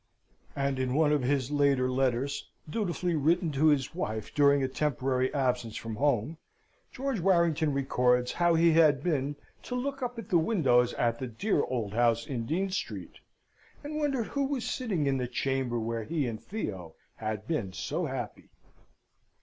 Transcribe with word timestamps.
And 0.55 0.79
in 0.79 0.95
one 0.95 1.11
of 1.11 1.21
his 1.21 1.51
later 1.51 1.87
letters, 1.87 2.49
dutifully 2.67 3.13
written 3.13 3.51
to 3.51 3.67
his 3.67 3.93
wife 3.93 4.33
during 4.33 4.63
a 4.63 4.67
temporary 4.67 5.31
absence 5.31 5.75
from 5.77 5.97
home, 5.97 6.37
George 6.91 7.19
Warrington 7.19 7.71
records 7.71 8.31
how 8.31 8.55
he 8.55 8.71
had 8.71 9.03
been 9.03 9.35
to 9.61 9.75
look 9.75 10.01
up 10.01 10.17
at 10.17 10.29
the 10.29 10.39
windows 10.39 10.93
of 10.93 11.19
the 11.19 11.27
dear 11.27 11.61
old 11.65 11.93
house 11.93 12.25
in 12.25 12.47
Dean 12.47 12.71
Street, 12.71 13.19
and 13.83 13.97
wondered 13.99 14.25
who 14.29 14.45
was 14.45 14.65
sitting 14.67 15.05
in 15.05 15.17
the 15.17 15.27
chamber 15.27 15.79
where 15.79 16.03
he 16.03 16.25
and 16.25 16.41
Theo 16.43 16.95
had 17.17 17.47
been 17.47 17.71
so 17.71 18.07
happy. 18.07 18.49